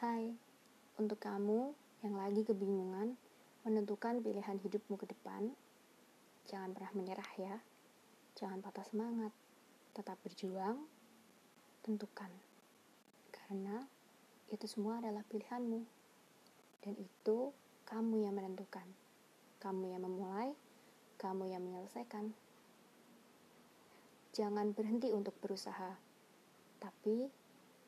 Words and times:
Hai, 0.00 0.32
untuk 0.96 1.20
kamu 1.20 1.76
yang 2.00 2.16
lagi 2.16 2.40
kebingungan 2.40 3.20
menentukan 3.68 4.24
pilihan 4.24 4.56
hidupmu 4.56 4.96
ke 4.96 5.04
depan, 5.04 5.52
jangan 6.48 6.72
pernah 6.72 6.88
menyerah 6.96 7.30
ya. 7.36 7.60
Jangan 8.32 8.64
patah 8.64 8.80
semangat, 8.88 9.28
tetap 9.92 10.16
berjuang, 10.24 10.88
tentukan. 11.84 12.32
Karena 13.28 13.84
itu 14.48 14.64
semua 14.64 15.04
adalah 15.04 15.20
pilihanmu. 15.28 15.84
Dan 16.80 16.96
itu 16.96 17.52
kamu 17.84 18.24
yang 18.24 18.40
menentukan. 18.40 18.88
Kamu 19.60 19.84
yang 19.84 20.00
memulai, 20.00 20.56
kamu 21.20 21.52
yang 21.52 21.60
menyelesaikan. 21.60 22.32
Jangan 24.32 24.72
berhenti 24.72 25.12
untuk 25.12 25.36
berusaha, 25.44 25.92
tapi 26.80 27.28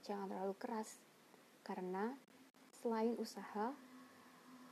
jangan 0.04 0.28
terlalu 0.28 0.52
keras 0.60 1.00
karena 1.62 2.18
selain 2.82 3.14
usaha, 3.18 3.70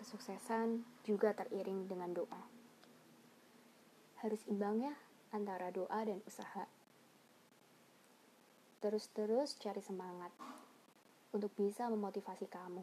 kesuksesan 0.02 0.82
juga 1.06 1.30
teriring 1.36 1.86
dengan 1.86 2.10
doa. 2.10 2.42
Harus 4.20 4.42
imbang 4.50 4.82
ya 4.82 4.94
antara 5.30 5.70
doa 5.70 6.02
dan 6.02 6.18
usaha. 6.26 6.66
Terus-terus 8.82 9.60
cari 9.60 9.78
semangat 9.84 10.34
untuk 11.30 11.54
bisa 11.54 11.86
memotivasi 11.86 12.50
kamu. 12.50 12.82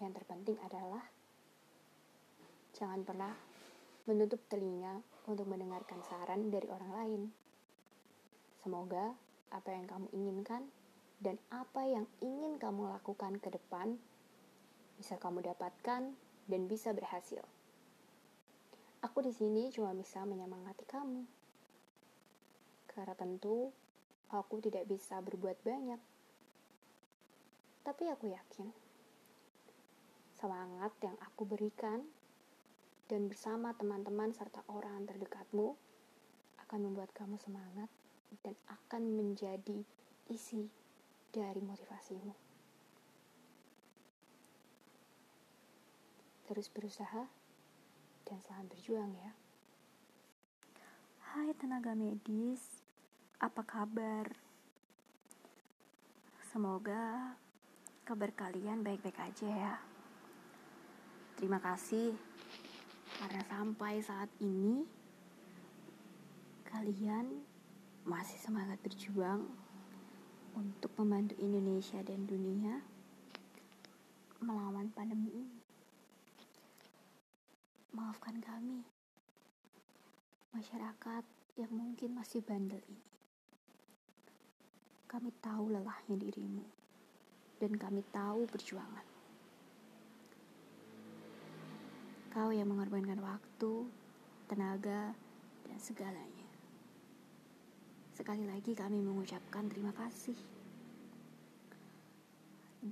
Yang 0.00 0.12
terpenting 0.22 0.56
adalah 0.64 1.04
jangan 2.72 3.04
pernah 3.04 3.34
menutup 4.08 4.40
telinga 4.48 5.04
untuk 5.28 5.44
mendengarkan 5.44 6.00
saran 6.06 6.48
dari 6.48 6.70
orang 6.72 6.92
lain. 6.96 7.22
Semoga 8.64 9.12
apa 9.50 9.68
yang 9.74 9.84
kamu 9.84 10.06
inginkan 10.16 10.64
dan 11.20 11.36
apa 11.52 11.84
yang 11.84 12.08
ingin 12.24 12.56
kamu 12.56 12.88
lakukan 12.88 13.36
ke 13.36 13.52
depan 13.52 14.00
bisa 14.96 15.20
kamu 15.20 15.44
dapatkan 15.44 16.16
dan 16.48 16.60
bisa 16.64 16.96
berhasil. 16.96 17.44
Aku 19.00 19.24
di 19.24 19.32
sini 19.32 19.72
cuma 19.72 19.96
bisa 19.96 20.24
menyemangati 20.28 20.84
kamu. 20.84 21.24
Karena 22.88 23.16
tentu 23.16 23.72
aku 24.28 24.60
tidak 24.60 24.84
bisa 24.88 25.20
berbuat 25.24 25.60
banyak. 25.64 26.00
Tapi 27.80 28.04
aku 28.12 28.28
yakin 28.28 28.68
semangat 30.36 30.92
yang 31.04 31.16
aku 31.20 31.44
berikan 31.48 32.04
dan 33.08 33.28
bersama 33.28 33.76
teman-teman 33.76 34.32
serta 34.32 34.64
orang 34.72 35.04
terdekatmu 35.04 35.76
akan 36.64 36.80
membuat 36.80 37.12
kamu 37.12 37.36
semangat 37.40 37.88
dan 38.44 38.56
akan 38.68 39.16
menjadi 39.16 39.84
isi 40.30 40.70
dari 41.30 41.62
motivasimu. 41.62 42.34
Terus 46.50 46.66
berusaha 46.66 47.30
dan 48.26 48.38
selamat 48.42 48.66
berjuang 48.74 49.14
ya. 49.14 49.32
Hai 51.30 51.54
tenaga 51.54 51.94
medis, 51.94 52.82
apa 53.38 53.62
kabar? 53.62 54.26
Semoga 56.50 57.38
kabar 58.02 58.34
kalian 58.34 58.82
baik-baik 58.82 59.14
aja 59.22 59.46
ya. 59.46 59.74
Terima 61.38 61.62
kasih 61.62 62.18
karena 63.22 63.46
sampai 63.46 64.02
saat 64.02 64.26
ini 64.42 64.82
kalian 66.66 67.46
masih 68.02 68.38
semangat 68.42 68.82
berjuang 68.82 69.69
untuk 70.60 70.92
membantu 71.00 71.32
Indonesia 71.40 72.04
dan 72.04 72.28
dunia 72.28 72.84
melawan 74.44 74.92
pandemi 74.92 75.32
ini. 75.32 75.60
Maafkan 77.96 78.36
kami, 78.44 78.84
masyarakat 80.52 81.24
yang 81.56 81.72
mungkin 81.72 82.12
masih 82.12 82.44
bandel 82.44 82.84
ini. 82.86 83.08
Kami 85.08 85.32
tahu 85.42 85.74
lelahnya 85.74 86.14
dirimu, 86.20 86.62
dan 87.58 87.72
kami 87.74 88.04
tahu 88.12 88.46
perjuangan. 88.46 89.08
Kau 92.30 92.54
yang 92.54 92.70
mengorbankan 92.70 93.18
waktu, 93.18 93.90
tenaga, 94.46 95.18
dan 95.66 95.78
segalanya. 95.82 96.39
Sekali 98.20 98.44
lagi 98.44 98.76
kami 98.76 99.00
mengucapkan 99.00 99.64
terima 99.64 99.96
kasih. 99.96 100.36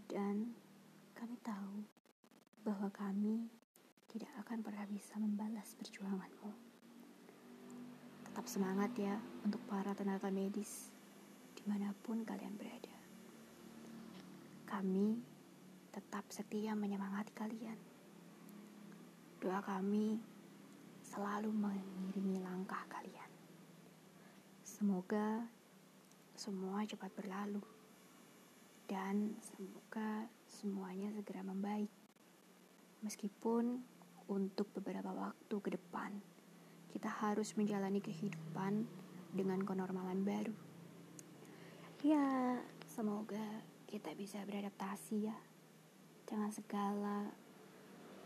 Dan 0.08 0.56
kami 1.12 1.36
tahu 1.44 1.84
bahwa 2.64 2.88
kami 2.88 3.44
tidak 4.08 4.32
akan 4.40 4.64
pernah 4.64 4.88
bisa 4.88 5.20
membalas 5.20 5.76
perjuanganmu. 5.76 6.48
Tetap 8.24 8.48
semangat 8.48 8.88
ya 8.96 9.20
untuk 9.44 9.60
para 9.68 9.92
tenaga 9.92 10.32
medis 10.32 10.88
di 11.52 11.60
mana 11.68 11.92
pun 12.08 12.24
kalian 12.24 12.56
berada. 12.56 12.96
Kami 14.64 15.20
tetap 15.92 16.24
setia 16.32 16.72
menyemangati 16.72 17.36
kalian. 17.36 17.76
Doa 19.44 19.60
kami 19.60 20.16
selalu 21.04 21.52
mengiringi 21.52 22.40
langkah 22.40 22.80
kalian. 22.88 23.27
Semoga 24.78 25.42
semua 26.38 26.86
cepat 26.86 27.10
berlalu 27.18 27.58
dan 28.86 29.34
semoga 29.42 30.30
semuanya 30.46 31.10
segera 31.18 31.42
membaik. 31.42 31.90
Meskipun 33.02 33.82
untuk 34.30 34.70
beberapa 34.78 35.10
waktu 35.10 35.56
ke 35.58 35.74
depan 35.74 36.14
kita 36.94 37.10
harus 37.10 37.58
menjalani 37.58 37.98
kehidupan 37.98 38.86
dengan 39.34 39.66
kenormalan 39.66 40.22
baru. 40.22 40.54
Ya, 42.06 42.62
semoga 42.86 43.66
kita 43.90 44.14
bisa 44.14 44.46
beradaptasi 44.46 45.26
ya 45.26 45.34
dengan 46.22 46.54
segala 46.54 47.34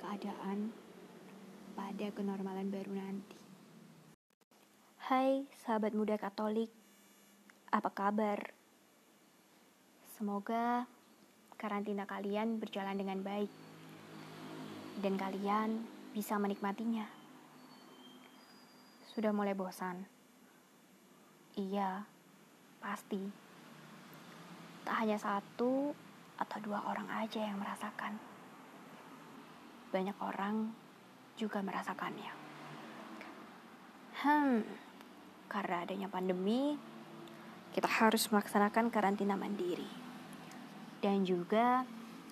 keadaan 0.05 0.69
pada 1.73 2.13
kenormalan 2.13 2.69
baru 2.69 2.93
nanti. 2.93 3.42
Hai 5.13 5.45
sahabat 5.61 5.93
muda 5.93 6.17
Katolik, 6.17 6.73
apa 7.69 7.93
kabar? 7.93 8.49
Semoga 10.17 10.89
karantina 11.61 12.09
kalian 12.09 12.57
berjalan 12.57 12.97
dengan 12.97 13.21
baik 13.21 13.53
dan 15.05 15.21
kalian 15.21 15.85
bisa 16.17 16.41
menikmatinya. 16.41 17.05
Sudah 19.13 19.37
mulai 19.37 19.53
bosan? 19.53 20.01
Iya, 21.61 22.09
pasti. 22.81 23.21
Tak 24.89 24.97
hanya 24.97 25.21
satu 25.21 25.93
atau 26.41 26.59
dua 26.65 26.89
orang 26.89 27.13
aja 27.21 27.53
yang 27.53 27.61
merasakan. 27.61 28.17
Banyak 29.93 30.17
orang 30.25 30.73
juga 31.37 31.61
merasakannya. 31.61 32.33
Hmm, 34.25 34.65
karena 35.53 35.85
adanya 35.85 36.09
pandemi, 36.09 36.81
kita 37.77 37.85
harus 37.85 38.25
melaksanakan 38.33 38.89
karantina 38.89 39.37
mandiri. 39.37 40.01
Dan 41.05 41.29
juga 41.29 41.85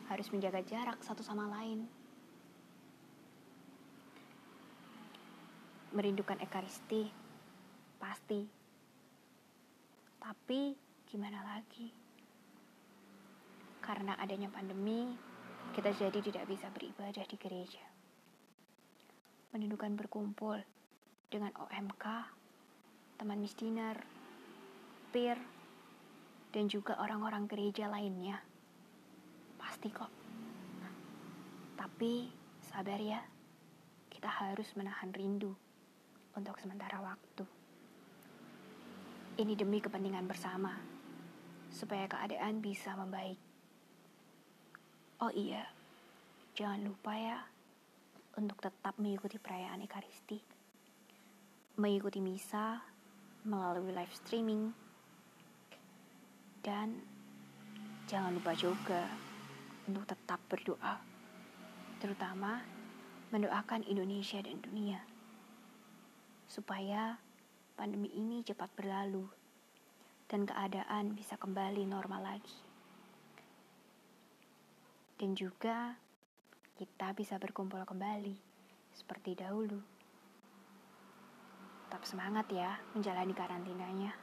harus 0.09 0.33
menjaga 0.33 0.65
jarak 0.65 1.05
satu 1.05 1.21
sama 1.21 1.45
lain. 1.53 2.01
merindukan 5.91 6.39
Ekaristi, 6.39 7.11
pasti. 7.99 8.47
Tapi 10.23 10.61
gimana 11.11 11.43
lagi? 11.43 11.91
Karena 13.83 14.15
adanya 14.23 14.47
pandemi, 14.55 15.11
kita 15.75 15.91
jadi 15.91 16.19
tidak 16.23 16.47
bisa 16.47 16.71
beribadah 16.71 17.27
di 17.27 17.37
gereja. 17.41 17.83
Merindukan 19.51 19.99
berkumpul 19.99 20.63
dengan 21.27 21.51
OMK, 21.59 22.07
teman 23.21 23.37
misdinar, 23.37 24.01
peer, 25.13 25.37
dan 26.57 26.73
juga 26.73 26.97
orang-orang 27.05 27.45
gereja 27.45 27.85
lainnya. 27.85 28.41
Pasti 29.61 29.93
kok. 29.93 30.09
Tapi 31.77 32.33
sabar 32.65 32.97
ya, 32.97 33.21
kita 34.09 34.25
harus 34.25 34.73
menahan 34.73 35.13
rindu 35.13 35.53
untuk 36.33 36.57
sementara 36.65 36.97
waktu. 37.05 37.45
Ini 39.37 39.53
demi 39.53 39.85
kepentingan 39.85 40.25
bersama, 40.25 40.81
supaya 41.69 42.09
keadaan 42.09 42.65
bisa 42.65 42.97
membaik. 42.97 43.37
Oh 45.21 45.29
iya, 45.37 45.69
jangan 46.57 46.89
lupa 46.89 47.13
ya 47.21 47.37
untuk 48.41 48.65
tetap 48.65 48.97
mengikuti 48.97 49.37
perayaan 49.37 49.85
Ekaristi. 49.85 50.41
Mengikuti 51.77 52.25
misa 52.25 52.90
melalui 53.45 53.93
live 53.93 54.13
streaming. 54.13 54.73
Dan 56.61 57.01
jangan 58.05 58.37
lupa 58.37 58.53
juga 58.53 59.09
untuk 59.89 60.05
tetap 60.05 60.41
berdoa, 60.51 61.01
terutama 61.99 62.61
mendoakan 63.33 63.87
Indonesia 63.89 64.43
dan 64.45 64.61
dunia, 64.61 65.01
supaya 66.51 67.17
pandemi 67.79 68.13
ini 68.13 68.45
cepat 68.45 68.69
berlalu 68.77 69.25
dan 70.29 70.45
keadaan 70.45 71.17
bisa 71.17 71.41
kembali 71.41 71.87
normal 71.89 72.23
lagi. 72.23 72.59
Dan 75.17 75.33
juga 75.33 75.97
kita 76.77 77.13
bisa 77.13 77.37
berkumpul 77.37 77.83
kembali 77.85 78.37
seperti 78.95 79.37
dahulu. 79.37 80.00
Tetap 81.91 82.07
semangat 82.07 82.47
ya 82.55 82.79
menjalani 82.95 83.35
karantinanya. 83.35 84.15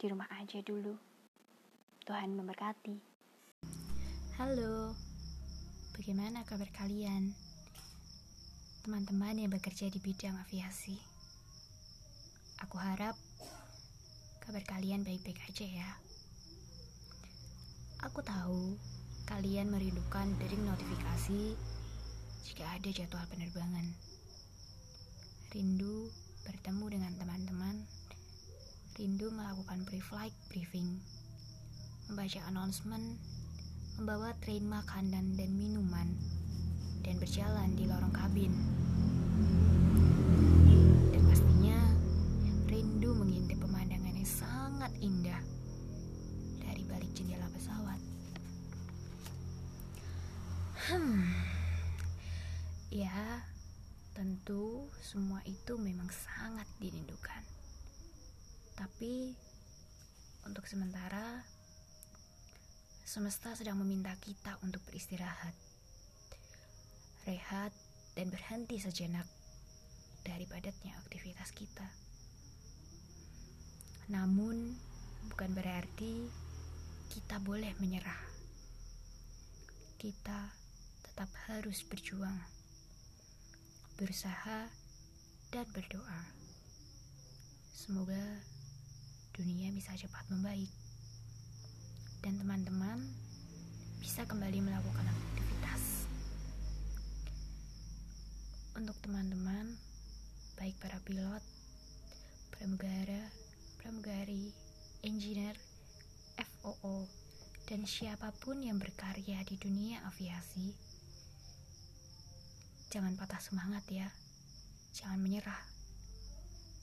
Di 0.00 0.08
rumah 0.08 0.24
aja 0.32 0.56
dulu. 0.64 0.96
Tuhan 2.08 2.32
memberkati. 2.40 2.96
Halo, 4.40 4.96
bagaimana 5.92 6.40
kabar 6.48 6.72
kalian? 6.72 7.36
Teman-teman 8.80 9.44
yang 9.44 9.52
bekerja 9.52 9.92
di 9.92 10.00
bidang 10.00 10.40
aviasi. 10.40 10.96
Aku 12.64 12.80
harap 12.80 13.12
kabar 14.40 14.64
kalian 14.64 15.04
baik-baik 15.04 15.36
aja 15.52 15.68
ya. 15.68 15.90
Aku 18.08 18.24
tahu 18.24 18.72
kalian 19.28 19.68
merindukan 19.68 20.32
dering 20.40 20.64
notifikasi 20.64 21.60
jika 22.48 22.64
ada 22.72 22.88
jadwal 22.88 23.20
penerbangan. 23.28 24.09
Rindu 25.50 26.06
bertemu 26.46 26.94
dengan 26.94 27.12
teman-teman, 27.18 27.82
rindu 28.94 29.34
melakukan 29.34 29.82
pre-flight 29.82 30.30
briefing, 30.46 31.02
membaca 32.06 32.38
announcement, 32.46 33.18
membawa 33.98 34.30
train 34.46 34.62
makanan 34.70 35.34
dan 35.34 35.50
minuman, 35.50 36.06
dan 37.02 37.18
berjalan 37.18 37.74
di 37.74 37.82
lorong 37.90 38.14
kabin. 38.14 38.54
Dan 41.10 41.22
pastinya 41.26 41.82
rindu 42.70 43.10
mengintip 43.18 43.58
pemandangan 43.58 44.14
yang 44.14 44.30
sangat 44.30 44.94
indah 45.02 45.42
dari 46.62 46.86
balik 46.86 47.10
jendela 47.10 47.50
pesawat. 47.50 47.98
Hmm, 50.86 51.26
ya, 52.94 53.49
tentu 54.20 54.84
semua 55.00 55.40
itu 55.48 55.80
memang 55.80 56.12
sangat 56.12 56.68
dirindukan. 56.76 57.40
Tapi 58.76 59.32
untuk 60.44 60.68
sementara, 60.68 61.40
semesta 63.00 63.56
sedang 63.56 63.80
meminta 63.80 64.12
kita 64.20 64.60
untuk 64.60 64.84
beristirahat, 64.84 65.56
rehat, 67.24 67.72
dan 68.12 68.28
berhenti 68.28 68.76
sejenak 68.76 69.24
dari 70.20 70.44
padatnya 70.44 71.00
aktivitas 71.00 71.56
kita. 71.56 71.88
Namun, 74.12 74.76
bukan 75.32 75.48
berarti 75.56 76.28
kita 77.08 77.40
boleh 77.40 77.72
menyerah. 77.80 78.20
Kita 79.96 80.52
tetap 81.08 81.32
harus 81.48 81.80
berjuang, 81.88 82.59
berusaha, 84.00 84.64
dan 85.52 85.68
berdoa. 85.76 86.24
Semoga 87.76 88.40
dunia 89.36 89.68
bisa 89.76 89.92
cepat 89.92 90.24
membaik 90.32 90.72
dan 92.24 92.40
teman-teman 92.40 92.96
bisa 94.00 94.24
kembali 94.24 94.64
melakukan 94.64 95.04
aktivitas. 95.04 96.08
Untuk 98.72 98.96
teman-teman, 99.04 99.76
baik 100.56 100.80
para 100.80 100.96
pilot, 101.04 101.44
pramugara, 102.56 103.28
pramugari, 103.84 104.48
engineer, 105.04 105.60
FOO, 106.40 107.04
dan 107.68 107.84
siapa 107.84 108.32
pun 108.40 108.64
yang 108.64 108.80
berkarya 108.80 109.44
di 109.44 109.60
dunia 109.60 110.00
aviasi, 110.08 110.72
jangan 112.90 113.14
patah 113.14 113.38
semangat 113.38 113.86
ya. 113.86 114.10
Jangan 114.90 115.22
menyerah. 115.22 115.62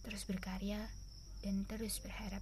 Terus 0.07 0.24
berkarya 0.24 0.80
dan 1.44 1.68
terus 1.68 2.00
berharap. 2.00 2.39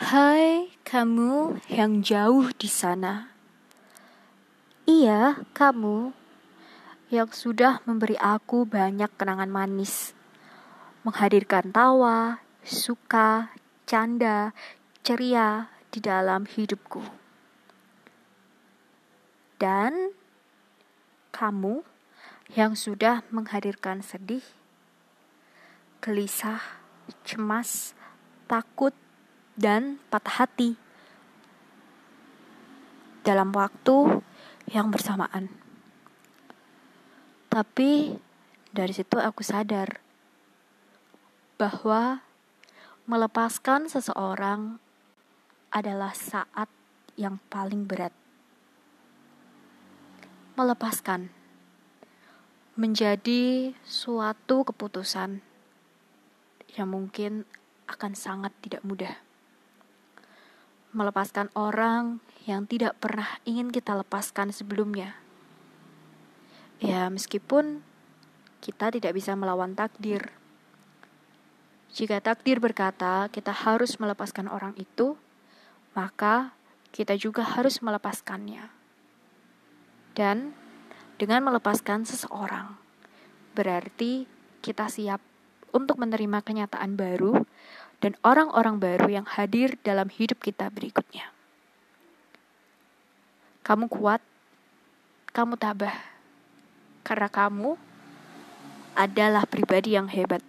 Hai, 0.00 0.72
kamu 0.80 1.60
yang 1.68 2.00
jauh 2.00 2.48
di 2.56 2.72
sana. 2.72 3.28
Iya, 4.88 5.44
kamu 5.52 6.16
yang 7.12 7.28
sudah 7.28 7.84
memberi 7.84 8.16
aku 8.16 8.64
banyak 8.64 9.12
kenangan 9.20 9.52
manis, 9.52 10.16
menghadirkan 11.04 11.68
tawa, 11.68 12.40
suka, 12.64 13.52
canda, 13.84 14.56
ceria 15.04 15.68
di 15.92 16.00
dalam 16.00 16.48
hidupku. 16.48 17.04
Dan 19.60 20.21
kamu 21.32 21.80
yang 22.52 22.76
sudah 22.76 23.24
menghadirkan 23.32 24.04
sedih, 24.04 24.44
gelisah, 26.04 26.60
cemas, 27.24 27.96
takut, 28.44 28.92
dan 29.56 29.96
patah 30.12 30.44
hati 30.44 30.76
dalam 33.24 33.50
waktu 33.56 34.20
yang 34.68 34.92
bersamaan. 34.92 35.48
Tapi 37.52 38.16
dari 38.72 38.92
situ 38.96 39.20
aku 39.20 39.44
sadar 39.44 40.00
bahwa 41.60 42.24
melepaskan 43.04 43.92
seseorang 43.92 44.80
adalah 45.68 46.16
saat 46.16 46.68
yang 47.16 47.36
paling 47.52 47.84
berat. 47.84 48.21
Melepaskan 50.62 51.26
menjadi 52.78 53.74
suatu 53.82 54.62
keputusan 54.62 55.42
yang 56.78 56.86
mungkin 56.86 57.42
akan 57.90 58.14
sangat 58.14 58.54
tidak 58.62 58.86
mudah 58.86 59.10
melepaskan 60.92 61.48
orang 61.56 62.20
yang 62.44 62.68
tidak 62.68 62.94
pernah 63.00 63.26
ingin 63.48 63.74
kita 63.74 63.96
lepaskan 63.96 64.52
sebelumnya. 64.52 65.16
Ya, 66.78 67.08
meskipun 67.08 67.80
kita 68.60 68.94
tidak 68.94 69.18
bisa 69.18 69.32
melawan 69.32 69.72
takdir. 69.74 70.30
Jika 71.90 72.22
takdir 72.22 72.62
berkata 72.62 73.26
kita 73.34 73.50
harus 73.50 73.98
melepaskan 73.98 74.46
orang 74.46 74.78
itu, 74.78 75.18
maka 75.96 76.54
kita 76.92 77.16
juga 77.16 77.42
harus 77.42 77.80
melepaskannya. 77.80 78.81
Dan 80.12 80.52
dengan 81.16 81.44
melepaskan 81.48 82.04
seseorang, 82.04 82.76
berarti 83.56 84.28
kita 84.60 84.88
siap 84.92 85.20
untuk 85.72 85.96
menerima 85.96 86.44
kenyataan 86.44 86.94
baru 86.94 87.42
dan 88.02 88.18
orang-orang 88.26 88.76
baru 88.82 89.08
yang 89.22 89.26
hadir 89.26 89.78
dalam 89.80 90.12
hidup 90.12 90.42
kita 90.42 90.68
berikutnya. 90.68 91.32
Kamu 93.62 93.86
kuat, 93.86 94.20
kamu 95.30 95.54
tabah, 95.54 95.94
karena 97.06 97.30
kamu 97.30 97.78
adalah 98.98 99.46
pribadi 99.46 99.94
yang 99.94 100.10
hebat. 100.10 100.42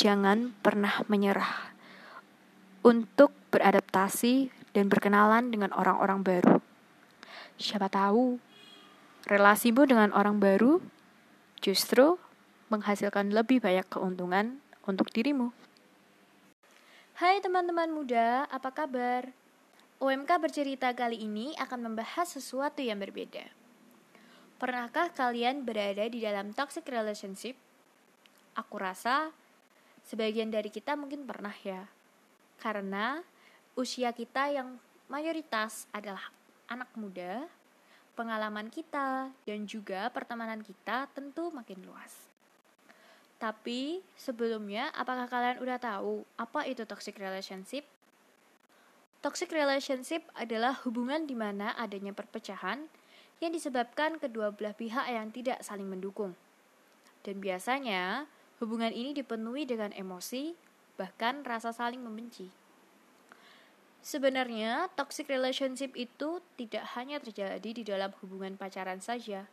Jangan 0.00 0.56
pernah 0.64 1.04
menyerah 1.12 1.76
untuk 2.80 3.36
beradaptasi 3.52 4.48
dan 4.72 4.88
berkenalan 4.88 5.52
dengan 5.52 5.76
orang-orang 5.76 6.24
baru. 6.24 6.69
Siapa 7.60 7.92
tahu 7.92 8.40
relasimu 9.28 9.84
dengan 9.84 10.16
orang 10.16 10.40
baru 10.40 10.80
justru 11.60 12.16
menghasilkan 12.72 13.36
lebih 13.36 13.60
banyak 13.60 13.84
keuntungan 13.84 14.64
untuk 14.88 15.12
dirimu. 15.12 15.52
Hai 17.20 17.36
teman-teman 17.44 17.92
muda, 17.92 18.48
apa 18.48 18.72
kabar? 18.72 19.28
UMK 20.00 20.30
bercerita 20.40 20.88
kali 20.96 21.20
ini 21.20 21.52
akan 21.60 21.92
membahas 21.92 22.32
sesuatu 22.32 22.80
yang 22.80 22.96
berbeda. 22.96 23.44
Pernahkah 24.56 25.12
kalian 25.12 25.60
berada 25.60 26.08
di 26.08 26.24
dalam 26.24 26.56
toxic 26.56 26.88
relationship? 26.88 27.60
Aku 28.56 28.80
rasa 28.80 29.36
sebagian 30.08 30.48
dari 30.48 30.72
kita 30.72 30.96
mungkin 30.96 31.28
pernah 31.28 31.52
ya. 31.60 31.84
Karena 32.56 33.20
usia 33.76 34.16
kita 34.16 34.48
yang 34.48 34.80
mayoritas 35.12 35.84
adalah 35.92 36.39
anak 36.70 36.86
muda, 36.94 37.50
pengalaman 38.14 38.70
kita 38.70 39.34
dan 39.42 39.66
juga 39.66 40.06
pertemanan 40.14 40.62
kita 40.62 41.10
tentu 41.10 41.50
makin 41.50 41.82
luas. 41.82 42.30
Tapi 43.42 43.98
sebelumnya, 44.14 44.94
apakah 44.94 45.26
kalian 45.26 45.58
udah 45.58 45.82
tahu 45.82 46.22
apa 46.38 46.70
itu 46.70 46.86
toxic 46.86 47.18
relationship? 47.18 47.82
Toxic 49.20 49.50
relationship 49.52 50.22
adalah 50.38 50.78
hubungan 50.86 51.26
di 51.26 51.34
mana 51.34 51.74
adanya 51.76 52.14
perpecahan 52.14 52.86
yang 53.40 53.52
disebabkan 53.52 54.20
kedua 54.20 54.52
belah 54.52 54.76
pihak 54.76 55.08
yang 55.10 55.32
tidak 55.32 55.60
saling 55.64 55.88
mendukung. 55.88 56.36
Dan 57.24 57.40
biasanya, 57.40 58.28
hubungan 58.60 58.92
ini 58.92 59.16
dipenuhi 59.16 59.64
dengan 59.64 59.92
emosi, 59.96 60.52
bahkan 61.00 61.40
rasa 61.44 61.72
saling 61.72 62.00
membenci. 62.00 62.59
Sebenarnya, 64.00 64.88
toxic 64.96 65.28
relationship 65.28 65.92
itu 65.92 66.40
tidak 66.56 66.88
hanya 66.96 67.20
terjadi 67.20 67.70
di 67.70 67.84
dalam 67.84 68.10
hubungan 68.24 68.56
pacaran 68.56 68.98
saja. 69.04 69.44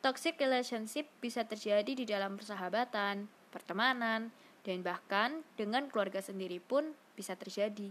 Toxic 0.00 0.38
relationship 0.38 1.10
bisa 1.18 1.42
terjadi 1.42 1.92
di 1.92 2.06
dalam 2.06 2.38
persahabatan, 2.38 3.26
pertemanan, 3.50 4.30
dan 4.62 4.78
bahkan 4.86 5.42
dengan 5.58 5.90
keluarga 5.90 6.22
sendiri 6.22 6.62
pun 6.62 6.94
bisa 7.18 7.34
terjadi. 7.34 7.90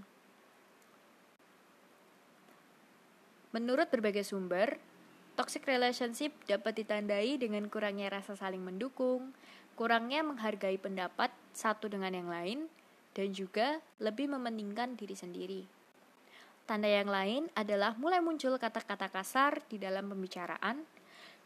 Menurut 3.51 3.89
berbagai 3.91 4.23
sumber, 4.29 4.79
toxic 5.33 5.65
relationship 5.65 6.31
dapat 6.45 6.85
ditandai 6.85 7.35
dengan 7.41 7.65
kurangnya 7.67 8.13
rasa 8.13 8.37
saling 8.37 8.61
mendukung, 8.61 9.33
kurangnya 9.73 10.21
menghargai 10.21 10.77
pendapat 10.77 11.33
satu 11.51 11.89
dengan 11.89 12.13
yang 12.13 12.29
lain, 12.29 12.59
dan 13.13 13.33
juga 13.33 13.81
lebih 13.97 14.29
mementingkan 14.29 14.93
diri 14.93 15.15
sendiri. 15.17 15.61
Tanda 16.69 16.85
yang 16.85 17.09
lain 17.09 17.49
adalah 17.57 17.97
mulai 17.97 18.21
muncul 18.21 18.53
kata-kata 18.61 19.09
kasar 19.09 19.57
di 19.65 19.81
dalam 19.81 20.05
pembicaraan 20.13 20.85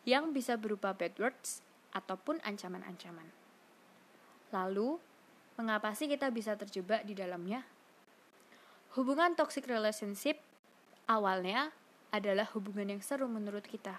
yang 0.03 0.35
bisa 0.35 0.59
berupa 0.59 0.91
bad 0.91 1.15
words 1.15 1.63
ataupun 1.95 2.43
ancaman-ancaman. 2.43 3.31
Lalu, 4.51 4.99
mengapa 5.55 5.95
sih 5.95 6.11
kita 6.11 6.27
bisa 6.27 6.59
terjebak 6.59 7.07
di 7.07 7.15
dalamnya? 7.15 7.63
Hubungan 8.99 9.33
toxic 9.33 9.63
relationship 9.65 10.37
awalnya 11.07 11.71
adalah 12.13 12.45
hubungan 12.53 12.93
yang 12.93 13.01
seru 13.01 13.25
menurut 13.25 13.65
kita. 13.65 13.97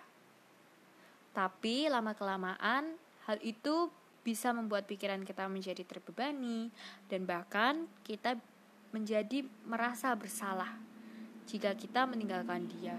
Tapi 1.34 1.90
lama-kelamaan, 1.90 2.94
hal 3.26 3.38
itu 3.42 3.90
bisa 4.24 4.50
membuat 4.56 4.88
pikiran 4.88 5.20
kita 5.22 5.44
menjadi 5.46 5.84
terbebani 5.84 6.72
dan 7.12 7.28
bahkan 7.28 7.84
kita 8.02 8.40
menjadi 8.90 9.44
merasa 9.68 10.16
bersalah 10.16 10.80
jika 11.44 11.76
kita 11.76 12.08
meninggalkan 12.08 12.64
dia. 12.80 12.96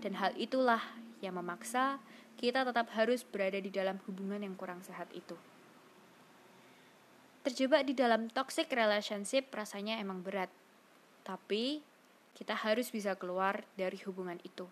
Dan 0.00 0.16
hal 0.16 0.32
itulah 0.40 0.80
yang 1.20 1.36
memaksa 1.36 2.00
kita 2.40 2.64
tetap 2.64 2.88
harus 2.96 3.20
berada 3.20 3.60
di 3.60 3.68
dalam 3.68 4.00
hubungan 4.08 4.40
yang 4.40 4.56
kurang 4.56 4.80
sehat 4.80 5.12
itu. 5.12 5.36
Terjebak 7.44 7.84
di 7.84 7.92
dalam 7.92 8.32
toxic 8.32 8.72
relationship 8.72 9.52
rasanya 9.52 10.00
emang 10.00 10.24
berat. 10.24 10.48
Tapi 11.20 11.84
kita 12.32 12.56
harus 12.56 12.88
bisa 12.88 13.12
keluar 13.12 13.60
dari 13.76 14.00
hubungan 14.08 14.40
itu. 14.40 14.64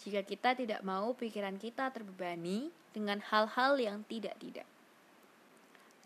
Jika 0.00 0.24
kita 0.24 0.56
tidak 0.56 0.80
mau 0.80 1.12
pikiran 1.12 1.60
kita 1.60 1.92
terbebani 1.92 2.72
dengan 2.96 3.20
hal-hal 3.20 3.76
yang 3.76 4.00
tidak-tidak. 4.08 4.64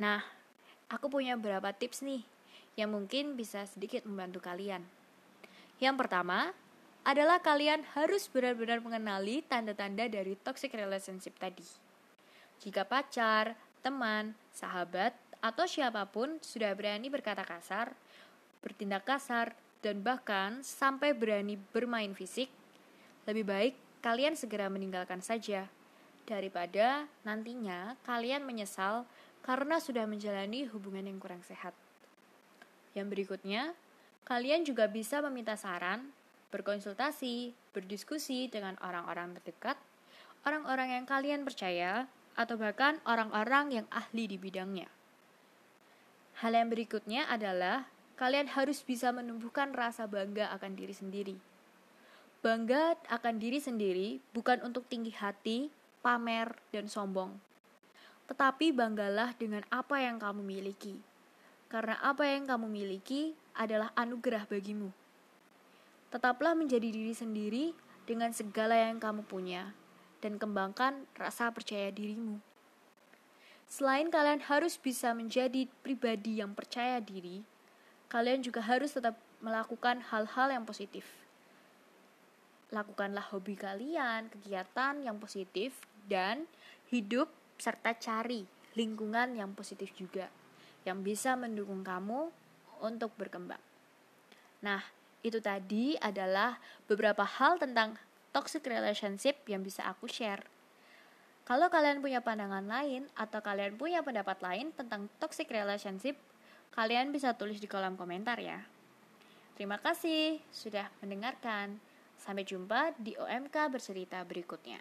Nah, 0.03 0.19
aku 0.91 1.07
punya 1.07 1.39
beberapa 1.39 1.71
tips 1.71 2.03
nih 2.03 2.27
yang 2.75 2.91
mungkin 2.91 3.39
bisa 3.39 3.63
sedikit 3.71 4.03
membantu 4.03 4.43
kalian. 4.43 4.83
Yang 5.79 5.97
pertama, 6.07 6.51
adalah 7.07 7.39
kalian 7.39 7.85
harus 7.95 8.27
benar-benar 8.27 8.81
mengenali 8.81 9.45
tanda-tanda 9.47 10.09
dari 10.11 10.35
toxic 10.41 10.73
relationship 10.75 11.37
tadi. 11.39 11.67
Jika 12.65 12.83
pacar, 12.83 13.55
teman, 13.85 14.33
sahabat, 14.51 15.13
atau 15.45 15.69
siapa 15.69 16.09
pun 16.09 16.41
sudah 16.41 16.73
berani 16.73 17.13
berkata 17.13 17.45
kasar, 17.45 17.93
bertindak 18.65 19.05
kasar, 19.05 19.53
dan 19.85 20.01
bahkan 20.01 20.65
sampai 20.65 21.13
berani 21.13 21.61
bermain 21.77 22.17
fisik, 22.17 22.49
lebih 23.29 23.45
baik 23.45 23.84
kalian 24.05 24.37
segera 24.37 24.69
meninggalkan 24.69 25.25
saja 25.25 25.65
daripada 26.29 27.09
nantinya 27.25 27.97
kalian 28.05 28.45
menyesal 28.45 29.09
karena 29.41 29.81
sudah 29.81 30.05
menjalani 30.05 30.69
hubungan 30.69 31.09
yang 31.09 31.17
kurang 31.17 31.41
sehat. 31.41 31.73
Yang 32.93 33.17
berikutnya, 33.17 33.73
kalian 34.29 34.69
juga 34.69 34.93
bisa 34.93 35.25
meminta 35.25 35.57
saran, 35.57 36.13
berkonsultasi, 36.53 37.57
berdiskusi 37.73 38.53
dengan 38.53 38.77
orang-orang 38.85 39.41
terdekat, 39.41 39.81
orang-orang 40.45 41.01
yang 41.01 41.05
kalian 41.09 41.41
percaya, 41.49 42.05
atau 42.37 42.61
bahkan 42.61 43.01
orang-orang 43.09 43.83
yang 43.83 43.87
ahli 43.89 44.29
di 44.29 44.37
bidangnya. 44.37 44.89
Hal 46.45 46.53
yang 46.53 46.69
berikutnya 46.69 47.25
adalah 47.31 47.89
kalian 48.21 48.53
harus 48.53 48.85
bisa 48.85 49.17
menumbuhkan 49.17 49.73
rasa 49.73 50.05
bangga 50.05 50.53
akan 50.53 50.77
diri 50.77 50.93
sendiri. 50.93 51.54
Bangga 52.45 52.93
akan 53.09 53.41
diri 53.41 53.57
sendiri 53.57 54.21
bukan 54.37 54.61
untuk 54.69 54.85
tinggi 54.85 55.09
hati, 55.17 55.73
pamer, 56.05 56.53
dan 56.69 56.93
sombong. 56.93 57.33
Tetapi 58.29 58.69
banggalah 58.69 59.33
dengan 59.33 59.65
apa 59.73 59.97
yang 60.05 60.21
kamu 60.21 60.45
miliki. 60.45 60.93
Karena 61.73 61.97
apa 62.05 62.29
yang 62.29 62.45
kamu 62.45 62.69
miliki 62.69 63.33
adalah 63.57 63.97
anugerah 63.97 64.45
bagimu. 64.45 64.93
Tetaplah 66.13 66.53
menjadi 66.53 66.85
diri 66.85 67.17
sendiri 67.17 67.73
dengan 68.05 68.29
segala 68.37 68.77
yang 68.77 69.01
kamu 69.01 69.25
punya 69.25 69.73
dan 70.21 70.37
kembangkan 70.37 71.09
rasa 71.17 71.49
percaya 71.49 71.89
dirimu. 71.89 72.45
Selain 73.65 74.13
kalian 74.13 74.45
harus 74.45 74.77
bisa 74.77 75.17
menjadi 75.17 75.65
pribadi 75.81 76.45
yang 76.45 76.53
percaya 76.53 77.01
diri, 77.01 77.41
kalian 78.13 78.45
juga 78.45 78.61
harus 78.61 78.93
tetap 78.93 79.17
melakukan 79.41 80.05
hal-hal 80.13 80.53
yang 80.53 80.69
positif. 80.69 81.24
Lakukanlah 82.75 83.31
hobi 83.31 83.55
kalian, 83.55 84.27
kegiatan 84.27 84.99
yang 84.99 85.23
positif, 85.23 85.79
dan 86.11 86.51
hidup 86.91 87.31
serta 87.55 87.95
cari 87.95 88.43
lingkungan 88.75 89.39
yang 89.39 89.55
positif 89.55 89.95
juga, 89.95 90.27
yang 90.83 91.07
bisa 91.07 91.39
mendukung 91.39 91.87
kamu 91.87 92.35
untuk 92.83 93.15
berkembang. 93.15 93.63
Nah, 94.59 94.83
itu 95.23 95.39
tadi 95.39 95.95
adalah 96.03 96.59
beberapa 96.91 97.23
hal 97.23 97.63
tentang 97.63 97.95
toxic 98.35 98.67
relationship 98.67 99.39
yang 99.47 99.63
bisa 99.63 99.87
aku 99.87 100.11
share. 100.11 100.43
Kalau 101.47 101.71
kalian 101.71 102.03
punya 102.03 102.19
pandangan 102.19 102.67
lain 102.67 103.07
atau 103.15 103.39
kalian 103.39 103.79
punya 103.79 104.03
pendapat 104.03 104.43
lain 104.43 104.75
tentang 104.75 105.07
toxic 105.23 105.47
relationship, 105.47 106.19
Kalian 106.75 107.15
bisa 107.15 107.31
tulis 107.39 107.63
di 107.63 107.71
kolom 107.71 107.95
komentar 107.95 108.35
ya. 108.43 108.59
Terima 109.55 109.79
kasih 109.79 110.43
sudah 110.51 110.91
mendengarkan. 110.99 111.79
Sampai 112.25 112.49
jumpa 112.49 112.97
di 112.97 113.13
OMK 113.21 113.69
bercerita 113.69 114.25
berikutnya. 114.25 114.81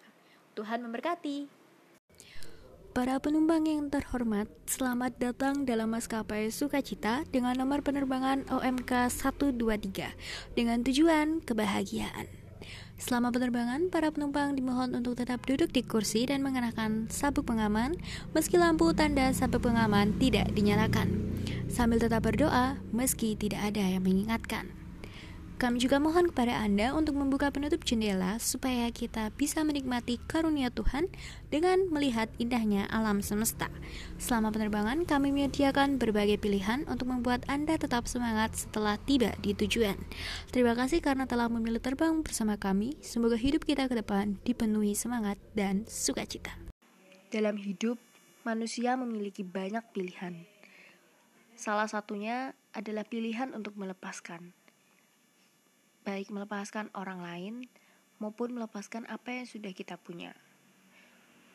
Tuhan 0.56 0.80
memberkati. 0.80 1.44
Para 2.96 3.20
penumpang 3.20 3.68
yang 3.68 3.92
terhormat, 3.92 4.48
selamat 4.64 5.20
datang 5.20 5.68
dalam 5.68 5.92
maskapai 5.92 6.48
Sukacita 6.48 7.20
dengan 7.28 7.52
nomor 7.52 7.84
penerbangan 7.84 8.48
OMK 8.48 9.12
123 9.12 10.56
dengan 10.56 10.80
tujuan 10.88 11.44
kebahagiaan. 11.44 12.32
Selama 12.96 13.28
penerbangan, 13.28 13.92
para 13.92 14.08
penumpang 14.08 14.56
dimohon 14.56 14.96
untuk 14.96 15.20
tetap 15.20 15.44
duduk 15.44 15.68
di 15.68 15.84
kursi 15.84 16.24
dan 16.24 16.40
mengenakan 16.40 17.12
sabuk 17.12 17.44
pengaman 17.44 17.92
meski 18.32 18.56
lampu 18.56 18.88
tanda 18.96 19.36
sabuk 19.36 19.68
pengaman 19.68 20.16
tidak 20.16 20.48
dinyalakan 20.56 21.28
sambil 21.68 22.00
tetap 22.00 22.24
berdoa 22.24 22.80
meski 22.94 23.36
tidak 23.36 23.74
ada 23.74 23.84
yang 23.84 24.00
mengingatkan. 24.00 24.83
Kami 25.64 25.80
juga 25.80 25.96
mohon 25.96 26.28
kepada 26.28 26.60
Anda 26.60 26.92
untuk 26.92 27.16
membuka 27.16 27.48
penutup 27.48 27.88
jendela 27.88 28.36
supaya 28.36 28.92
kita 28.92 29.32
bisa 29.32 29.64
menikmati 29.64 30.20
karunia 30.28 30.68
Tuhan 30.68 31.08
dengan 31.48 31.88
melihat 31.88 32.28
indahnya 32.36 32.84
alam 32.92 33.24
semesta. 33.24 33.72
Selama 34.20 34.52
penerbangan, 34.52 35.08
kami 35.08 35.32
menyediakan 35.32 35.96
berbagai 35.96 36.36
pilihan 36.36 36.84
untuk 36.84 37.08
membuat 37.08 37.48
Anda 37.48 37.80
tetap 37.80 38.04
semangat 38.04 38.52
setelah 38.52 39.00
tiba 39.08 39.32
di 39.40 39.56
tujuan. 39.56 39.96
Terima 40.52 40.76
kasih 40.76 41.00
karena 41.00 41.24
telah 41.24 41.48
memilih 41.48 41.80
terbang 41.80 42.20
bersama 42.20 42.60
kami. 42.60 43.00
Semoga 43.00 43.40
hidup 43.40 43.64
kita 43.64 43.88
ke 43.88 43.96
depan 43.96 44.36
dipenuhi 44.44 44.92
semangat 44.92 45.40
dan 45.56 45.88
sukacita. 45.88 46.52
Dalam 47.32 47.56
hidup, 47.56 47.96
manusia 48.44 49.00
memiliki 49.00 49.40
banyak 49.40 49.96
pilihan 49.96 50.44
Salah 51.54 51.86
satunya 51.86 52.52
adalah 52.74 53.06
pilihan 53.06 53.54
untuk 53.54 53.78
melepaskan. 53.78 54.52
Baik 56.04 56.28
melepaskan 56.28 56.92
orang 56.92 57.24
lain 57.24 57.54
maupun 58.20 58.52
melepaskan 58.52 59.08
apa 59.08 59.40
yang 59.40 59.48
sudah 59.48 59.72
kita 59.72 59.96
punya. 59.96 60.36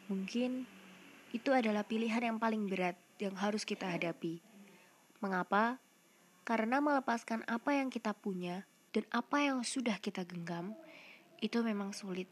Mungkin 0.10 0.66
itu 1.30 1.54
adalah 1.54 1.86
pilihan 1.86 2.34
yang 2.34 2.38
paling 2.42 2.66
berat 2.66 2.98
yang 3.22 3.38
harus 3.38 3.62
kita 3.62 3.86
hadapi. 3.86 4.42
Mengapa? 5.22 5.78
Karena 6.42 6.82
melepaskan 6.82 7.46
apa 7.46 7.78
yang 7.78 7.94
kita 7.94 8.18
punya 8.18 8.66
dan 8.90 9.06
apa 9.14 9.38
yang 9.46 9.62
sudah 9.62 10.02
kita 10.02 10.26
genggam 10.26 10.74
itu 11.46 11.62
memang 11.62 11.94
sulit. 11.94 12.26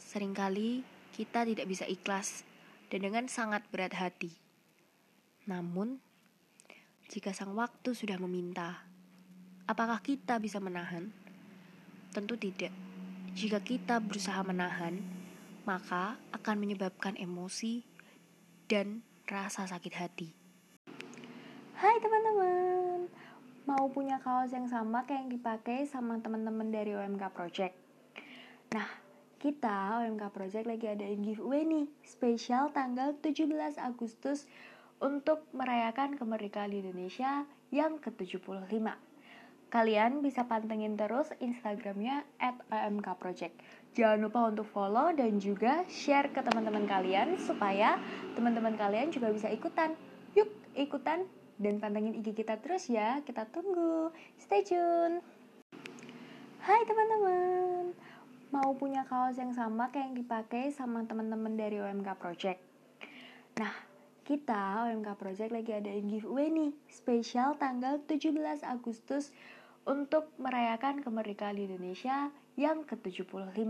Seringkali 0.00 0.80
kita 1.12 1.44
tidak 1.44 1.68
bisa 1.68 1.84
ikhlas 1.84 2.48
dan 2.88 3.04
dengan 3.04 3.28
sangat 3.28 3.60
berat 3.68 3.92
hati. 3.92 4.32
Namun, 5.44 6.00
jika 7.12 7.36
sang 7.36 7.52
waktu 7.52 7.92
sudah 7.92 8.16
meminta. 8.16 8.93
Apakah 9.64 10.00
kita 10.04 10.36
bisa 10.36 10.60
menahan? 10.60 11.08
Tentu 12.12 12.36
tidak. 12.36 12.72
Jika 13.34 13.64
kita 13.64 13.98
berusaha 13.98 14.38
menahan, 14.44 15.00
maka 15.66 16.20
akan 16.30 16.56
menyebabkan 16.60 17.16
emosi 17.16 17.82
dan 18.68 19.02
rasa 19.26 19.66
sakit 19.66 19.94
hati. 19.96 20.28
Hai 21.74 21.96
teman-teman, 21.98 23.10
mau 23.66 23.90
punya 23.90 24.20
kaos 24.22 24.54
yang 24.54 24.68
sama 24.70 25.02
kayak 25.08 25.26
yang 25.26 25.30
dipakai 25.34 25.88
sama 25.88 26.20
teman-teman 26.22 26.70
dari 26.70 26.94
OMK 26.94 27.24
Project? 27.34 27.74
Nah, 28.70 28.86
kita 29.42 30.04
OMK 30.04 30.30
Project 30.30 30.64
lagi 30.68 30.86
ada 30.86 31.08
giveaway 31.10 31.66
nih, 31.66 31.86
spesial 32.06 32.70
tanggal 32.70 33.18
17 33.18 33.80
Agustus 33.80 34.46
untuk 35.02 35.42
merayakan 35.50 36.14
kemerdekaan 36.14 36.70
Indonesia 36.70 37.42
yang 37.74 37.98
ke-75. 37.98 39.13
Kalian 39.74 40.22
bisa 40.22 40.46
pantengin 40.46 40.94
terus 40.94 41.34
Instagramnya 41.42 42.22
at 42.38 42.62
Project. 43.18 43.58
Jangan 43.98 44.22
lupa 44.22 44.46
untuk 44.46 44.70
follow 44.70 45.10
dan 45.10 45.42
juga 45.42 45.82
share 45.90 46.30
ke 46.30 46.46
teman-teman 46.46 46.86
kalian 46.86 47.34
supaya 47.42 47.98
teman-teman 48.38 48.78
kalian 48.78 49.10
juga 49.10 49.34
bisa 49.34 49.50
ikutan. 49.50 49.98
Yuk, 50.38 50.46
ikutan 50.78 51.26
dan 51.58 51.82
pantengin 51.82 52.14
IG 52.14 52.38
kita 52.38 52.62
terus 52.62 52.86
ya. 52.86 53.18
Kita 53.26 53.50
tunggu. 53.50 54.14
Stay 54.38 54.62
tune. 54.62 55.18
Hai 56.62 56.86
teman-teman. 56.86 57.98
Mau 58.54 58.78
punya 58.78 59.02
kaos 59.10 59.34
yang 59.42 59.50
sama 59.58 59.90
kayak 59.90 60.14
yang 60.14 60.16
dipakai 60.22 60.70
sama 60.70 61.02
teman-teman 61.02 61.58
dari 61.58 61.82
OMK 61.82 62.14
Project? 62.22 62.62
Nah, 63.58 63.74
kita 64.22 64.86
OMK 64.86 65.18
Project 65.18 65.50
lagi 65.50 65.74
ada 65.74 65.90
giveaway 65.98 66.46
nih, 66.46 66.70
spesial 66.86 67.58
tanggal 67.58 67.98
17 68.06 68.62
Agustus 68.62 69.34
untuk 69.84 70.32
merayakan 70.40 71.04
kemerdekaan 71.04 71.60
Indonesia 71.60 72.32
yang 72.56 72.84
ke-75. 72.88 73.68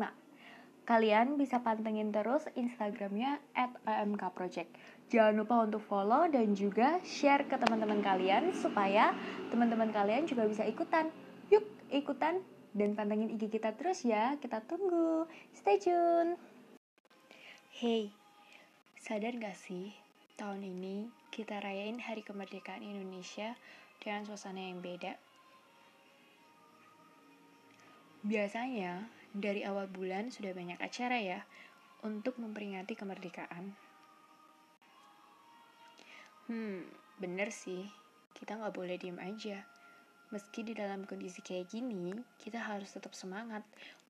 Kalian 0.84 1.40
bisa 1.40 1.64
pantengin 1.64 2.12
terus 2.12 2.44
Instagramnya 2.52 3.40
at 3.56 3.72
AMK 3.88 4.20
Project. 4.36 4.68
Jangan 5.08 5.34
lupa 5.40 5.64
untuk 5.64 5.80
follow 5.80 6.28
dan 6.28 6.52
juga 6.52 7.00
share 7.00 7.48
ke 7.48 7.56
teman-teman 7.56 8.04
kalian 8.04 8.52
supaya 8.52 9.16
teman-teman 9.48 9.88
kalian 9.88 10.28
juga 10.28 10.44
bisa 10.44 10.68
ikutan. 10.68 11.08
Yuk, 11.48 11.64
ikutan 11.88 12.44
dan 12.76 12.92
pantengin 12.92 13.32
IG 13.32 13.48
kita 13.48 13.72
terus 13.72 14.04
ya. 14.04 14.36
Kita 14.36 14.60
tunggu. 14.60 15.24
Stay 15.56 15.80
tune. 15.80 16.36
Hey, 17.72 18.12
sadar 19.00 19.34
gak 19.40 19.56
sih 19.56 19.96
tahun 20.36 20.62
ini 20.62 21.08
kita 21.32 21.64
rayain 21.64 21.96
hari 21.96 22.20
kemerdekaan 22.20 22.84
Indonesia 22.84 23.56
dengan 24.04 24.28
suasana 24.28 24.68
yang 24.68 24.84
beda? 24.84 25.33
Biasanya, 28.24 29.04
dari 29.36 29.68
awal 29.68 29.84
bulan 29.84 30.32
sudah 30.32 30.56
banyak 30.56 30.80
acara 30.80 31.20
ya 31.20 31.44
untuk 32.00 32.40
memperingati 32.40 32.96
kemerdekaan. 32.96 33.76
Hmm, 36.48 36.88
bener 37.20 37.52
sih, 37.52 37.84
kita 38.32 38.56
nggak 38.56 38.72
boleh 38.72 38.96
diem 38.96 39.20
aja. 39.20 39.60
Meski 40.32 40.64
di 40.64 40.72
dalam 40.72 41.04
kondisi 41.04 41.44
kayak 41.44 41.68
gini, 41.68 42.16
kita 42.40 42.64
harus 42.64 42.96
tetap 42.96 43.12
semangat 43.12 43.60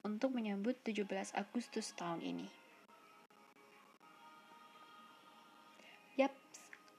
untuk 0.06 0.30
menyambut 0.30 0.78
17 0.86 1.34
Agustus 1.34 1.90
tahun 1.98 2.22
ini. 2.22 2.46
Yap, 6.22 6.30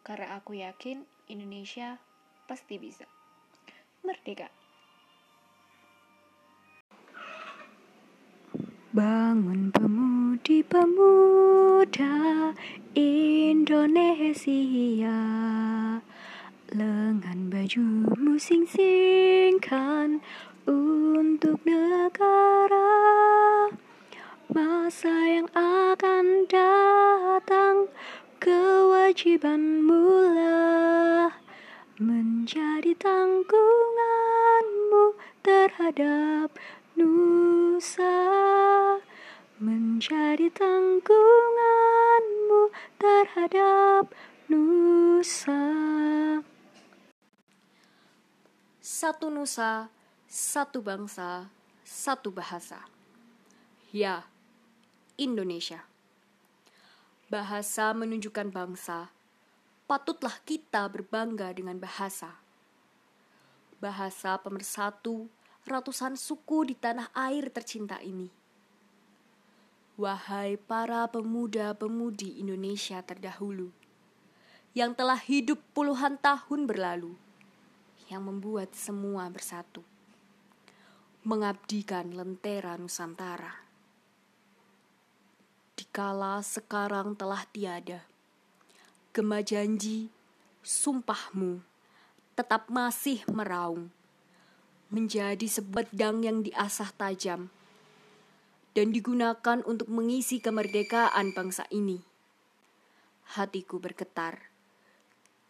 karena 0.03 0.35
aku 0.35 0.59
yakin 0.59 1.07
Indonesia 1.31 1.95
pasti 2.43 2.75
bisa. 2.75 3.07
Merdeka! 4.03 4.64
Bangun 8.95 9.75
pemudi-pemuda 9.75 12.15
Indonesia. 12.95 15.19
Lengan 16.71 17.51
bajumu 17.51 18.39
sing-singkan 18.39 20.23
untuk 20.63 21.59
negara. 21.67 22.87
Masa 24.55 25.11
yang 25.27 25.51
akan 25.51 26.47
datang 26.47 27.91
kewajibanmu 28.39 30.07
lah 30.39 31.35
Menjadi 31.99 32.95
tanggunganmu 32.95 35.19
terhadap 35.43 36.55
Nusa 37.75 38.07
menjadi 39.59 40.47
tanggunganmu 40.47 41.11
terhadap 42.95 44.15
Nusa. 44.47 45.59
Satu 48.79 49.27
Nusa, 49.27 49.91
satu 50.23 50.79
bangsa, 50.79 51.51
satu 51.83 52.31
bahasa. 52.31 52.79
Ya, 53.91 54.23
Indonesia. 55.19 55.83
Bahasa 57.27 57.91
menunjukkan 57.91 58.55
bangsa. 58.55 59.11
Patutlah 59.83 60.39
kita 60.47 60.87
berbangga 60.87 61.51
dengan 61.51 61.75
bahasa. 61.83 62.39
Bahasa 63.83 64.39
pemersatu 64.39 65.27
ratusan 65.65 66.13
suku 66.13 66.69
di 66.69 66.75
tanah 66.77 67.09
air 67.17 67.49
tercinta 67.49 67.97
ini. 67.97 68.29
Wahai 69.97 70.61
para 70.61 71.09
pemuda-pemudi 71.09 72.37
Indonesia 72.37 73.01
terdahulu, 73.01 73.73
yang 74.77 74.93
telah 74.93 75.17
hidup 75.17 75.57
puluhan 75.73 76.21
tahun 76.21 76.69
berlalu, 76.69 77.17
yang 78.11 78.27
membuat 78.27 78.75
semua 78.77 79.25
bersatu, 79.31 79.81
mengabdikan 81.25 82.13
lentera 82.13 82.77
Nusantara. 82.77 83.65
Dikala 85.79 86.43
sekarang 86.43 87.15
telah 87.17 87.47
tiada, 87.49 88.03
gema 89.15 89.39
janji, 89.39 90.11
sumpahmu, 90.59 91.63
tetap 92.35 92.67
masih 92.67 93.23
meraung 93.31 93.94
menjadi 94.93 95.47
sebedang 95.47 96.21
yang 96.21 96.41
diasah 96.45 96.93
tajam 96.93 97.49
dan 98.75 98.91
digunakan 98.91 99.63
untuk 99.65 99.87
mengisi 99.87 100.43
kemerdekaan 100.43 101.31
bangsa 101.31 101.63
ini. 101.71 102.03
Hatiku 103.37 103.81
bergetar 103.81 104.55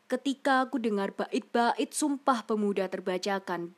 ketika 0.06 0.62
aku 0.62 0.78
dengar 0.78 1.18
bait-bait 1.18 1.90
sumpah 1.90 2.46
pemuda 2.46 2.86
terbacakan. 2.86 3.74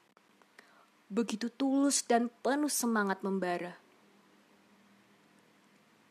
Begitu 1.08 1.48
tulus 1.48 2.04
dan 2.04 2.28
penuh 2.44 2.68
semangat 2.68 3.24
membara. 3.24 3.80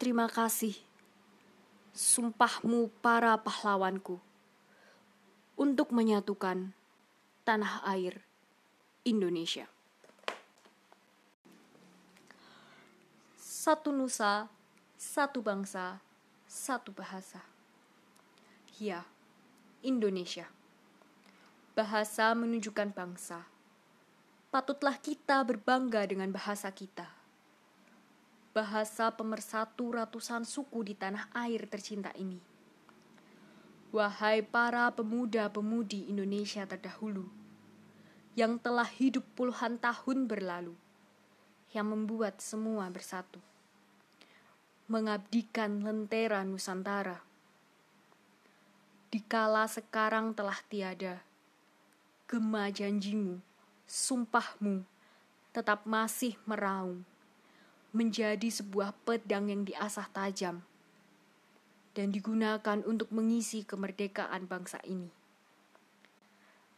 Terima 0.01 0.25
kasih, 0.25 0.73
sumpahmu 1.93 2.89
para 3.05 3.37
pahlawanku, 3.37 4.17
untuk 5.61 5.93
menyatukan 5.93 6.73
tanah 7.45 7.85
air 7.85 8.25
Indonesia. 9.07 9.71
Satu 13.39 13.95
nusa, 13.95 14.51
satu 14.99 15.39
bangsa, 15.47 16.03
satu 16.51 16.91
bahasa. 16.91 17.39
Ya, 18.83 19.07
Indonesia. 19.87 20.51
Bahasa 21.79 22.35
menunjukkan 22.35 22.91
bangsa. 22.91 23.47
Patutlah 24.51 24.99
kita 24.99 25.39
berbangga 25.47 26.03
dengan 26.03 26.35
bahasa 26.35 26.67
kita. 26.75 27.07
Bahasa 28.51 29.15
pemersatu 29.15 29.95
ratusan 29.95 30.43
suku 30.43 30.83
di 30.83 30.99
tanah 30.99 31.31
air 31.47 31.63
tercinta 31.71 32.11
ini. 32.19 32.43
Wahai 33.95 34.43
para 34.43 34.91
pemuda-pemudi 34.91 36.11
Indonesia 36.11 36.67
terdahulu, 36.67 37.46
yang 38.37 38.61
telah 38.61 38.85
hidup 38.85 39.25
puluhan 39.33 39.81
tahun 39.81 40.29
berlalu, 40.29 40.77
yang 41.73 41.89
membuat 41.89 42.37
semua 42.45 42.85
bersatu, 42.93 43.41
mengabdikan 44.93 45.81
lentera 45.81 46.45
Nusantara. 46.45 47.25
Dikala 49.09 49.65
sekarang 49.65 50.37
telah 50.37 50.61
tiada, 50.69 51.25
gema 52.29 52.69
janjimu, 52.69 53.41
sumpahmu, 53.89 54.85
tetap 55.57 55.89
masih 55.89 56.37
meraung, 56.45 57.09
menjadi 57.97 58.53
sebuah 58.53 58.93
pedang 59.09 59.49
yang 59.49 59.65
diasah 59.65 60.13
tajam, 60.13 60.61
dan 61.97 62.13
digunakan 62.13 62.85
untuk 62.85 63.09
mengisi 63.09 63.65
kemerdekaan 63.65 64.45
bangsa 64.45 64.77
ini. 64.85 65.09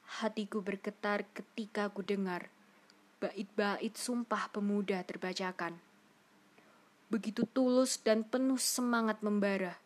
Hatiku 0.08 0.64
bergetar 0.64 1.28
ketika 1.36 1.92
ku 1.92 2.00
dengar 2.00 2.48
bait-bait 3.20 3.92
sumpah 3.92 4.48
pemuda 4.48 5.04
terbacakan. 5.04 5.76
Begitu 7.12 7.44
tulus 7.52 8.00
dan 8.00 8.24
penuh 8.24 8.56
semangat 8.56 9.20
membara. 9.20 9.76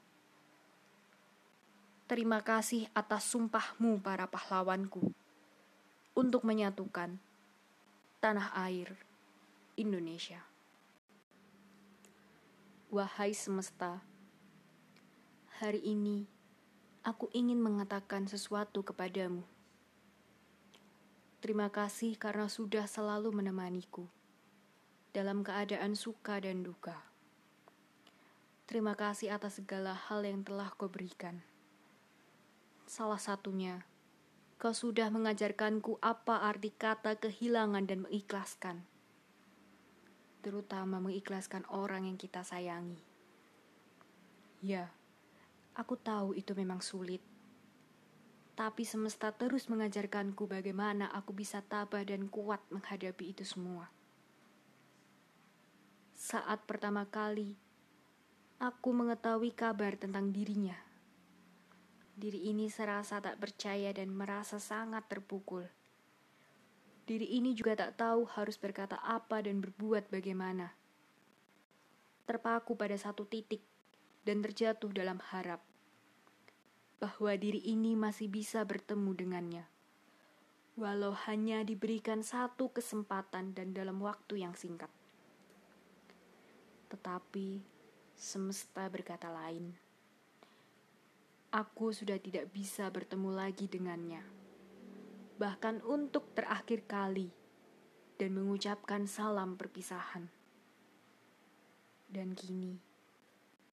Terima 2.06 2.44
kasih 2.44 2.86
atas 2.92 3.26
sumpahmu 3.34 3.98
para 3.98 4.30
pahlawanku 4.30 5.10
untuk 6.12 6.44
menyatukan 6.44 7.16
tanah 8.20 8.52
air 8.68 8.94
Indonesia. 9.80 10.44
Wahai 12.92 13.32
semesta, 13.32 14.04
hari 15.56 15.80
ini 15.80 16.28
aku 17.00 17.32
ingin 17.32 17.56
mengatakan 17.64 18.28
sesuatu 18.28 18.84
kepadamu. 18.84 19.51
Terima 21.42 21.74
kasih 21.74 22.14
karena 22.22 22.46
sudah 22.46 22.86
selalu 22.86 23.34
menemaniku 23.34 24.06
dalam 25.10 25.42
keadaan 25.42 25.98
suka 25.98 26.38
dan 26.38 26.62
duka. 26.62 26.94
Terima 28.70 28.94
kasih 28.94 29.34
atas 29.34 29.58
segala 29.58 29.90
hal 29.90 30.22
yang 30.22 30.46
telah 30.46 30.70
kau 30.70 30.86
berikan. 30.86 31.42
Salah 32.86 33.18
satunya, 33.18 33.82
kau 34.54 34.70
sudah 34.70 35.10
mengajarkanku 35.10 35.98
apa 35.98 36.46
arti 36.46 36.70
kata 36.70 37.18
kehilangan 37.18 37.90
dan 37.90 38.06
mengikhlaskan. 38.06 38.86
Terutama 40.46 41.02
mengikhlaskan 41.02 41.66
orang 41.74 42.06
yang 42.06 42.22
kita 42.22 42.46
sayangi. 42.46 43.02
Ya, 44.62 44.94
aku 45.74 45.98
tahu 45.98 46.38
itu 46.38 46.54
memang 46.54 46.78
sulit 46.78 47.31
tapi 48.52 48.84
semesta 48.84 49.32
terus 49.32 49.72
mengajarkanku 49.72 50.44
bagaimana 50.44 51.08
aku 51.08 51.32
bisa 51.32 51.64
tabah 51.64 52.04
dan 52.04 52.28
kuat 52.28 52.60
menghadapi 52.68 53.32
itu 53.32 53.48
semua. 53.48 53.88
Saat 56.12 56.68
pertama 56.68 57.08
kali 57.08 57.56
aku 58.60 58.92
mengetahui 58.92 59.56
kabar 59.56 59.96
tentang 59.96 60.30
dirinya, 60.30 60.76
diri 62.12 62.52
ini 62.52 62.68
serasa 62.68 63.24
tak 63.24 63.40
percaya 63.40 63.90
dan 63.96 64.12
merasa 64.12 64.60
sangat 64.60 65.08
terpukul. 65.08 65.64
Diri 67.02 67.34
ini 67.34 67.56
juga 67.56 67.74
tak 67.74 67.98
tahu 67.98 68.28
harus 68.38 68.60
berkata 68.60 69.00
apa 69.02 69.42
dan 69.42 69.58
berbuat 69.58 70.12
bagaimana. 70.12 70.70
Terpaku 72.28 72.78
pada 72.78 72.94
satu 72.94 73.26
titik 73.26 73.64
dan 74.22 74.38
terjatuh 74.38 74.94
dalam 74.94 75.18
harap 75.34 75.71
bahwa 77.02 77.34
diri 77.34 77.58
ini 77.66 77.98
masih 77.98 78.30
bisa 78.30 78.62
bertemu 78.62 79.10
dengannya, 79.10 79.64
walau 80.78 81.10
hanya 81.26 81.66
diberikan 81.66 82.22
satu 82.22 82.70
kesempatan 82.70 83.58
dan 83.58 83.74
dalam 83.74 83.98
waktu 83.98 84.46
yang 84.46 84.54
singkat. 84.54 84.86
Tetapi 86.94 87.58
semesta 88.14 88.86
berkata 88.86 89.34
lain. 89.34 89.74
Aku 91.50 91.90
sudah 91.90 92.22
tidak 92.22 92.54
bisa 92.54 92.86
bertemu 92.86 93.34
lagi 93.34 93.66
dengannya, 93.66 94.22
bahkan 95.42 95.82
untuk 95.82 96.30
terakhir 96.38 96.86
kali, 96.86 97.34
dan 98.14 98.30
mengucapkan 98.38 99.10
salam 99.10 99.58
perpisahan. 99.58 100.30
Dan 102.06 102.38
kini, 102.38 102.78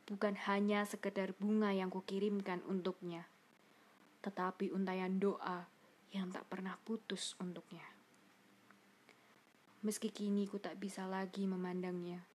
bukan 0.09 0.33
hanya 0.49 0.81
sekedar 0.89 1.37
bunga 1.37 1.69
yang 1.69 1.93
kukirimkan 1.93 2.65
untuknya, 2.65 3.29
tetapi 4.25 4.73
untayan 4.73 5.21
doa 5.21 5.69
yang 6.09 6.33
tak 6.33 6.49
pernah 6.49 6.73
putus 6.81 7.37
untuknya. 7.37 7.85
Meski 9.85 10.09
kini 10.09 10.49
ku 10.49 10.57
tak 10.57 10.81
bisa 10.81 11.05
lagi 11.05 11.45
memandangnya, 11.45 12.25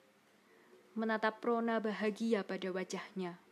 menatap 0.95 1.43
Rona 1.43 1.83
bahagia 1.83 2.47
pada 2.47 2.71
wajahnya, 2.71 3.43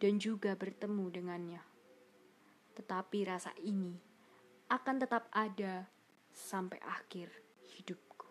dan 0.00 0.16
juga 0.16 0.56
bertemu 0.56 1.04
dengannya. 1.12 1.62
Tetapi 2.74 3.18
rasa 3.28 3.52
ini 3.60 3.94
akan 4.72 4.96
tetap 4.98 5.28
ada 5.30 5.86
sampai 6.32 6.80
akhir 6.82 7.30
hidupku. 7.76 8.26